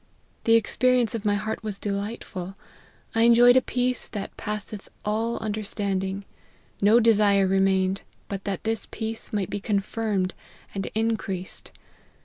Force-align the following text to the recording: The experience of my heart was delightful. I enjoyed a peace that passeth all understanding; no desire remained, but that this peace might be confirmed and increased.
The 0.45 0.55
experience 0.55 1.13
of 1.13 1.25
my 1.25 1.35
heart 1.35 1.61
was 1.61 1.77
delightful. 1.77 2.55
I 3.13 3.21
enjoyed 3.21 3.55
a 3.55 3.61
peace 3.61 4.09
that 4.09 4.35
passeth 4.35 4.89
all 5.05 5.37
understanding; 5.37 6.25
no 6.81 6.99
desire 6.99 7.45
remained, 7.45 8.01
but 8.27 8.43
that 8.45 8.63
this 8.63 8.87
peace 8.89 9.31
might 9.31 9.51
be 9.51 9.59
confirmed 9.59 10.33
and 10.73 10.87
increased. 10.95 11.71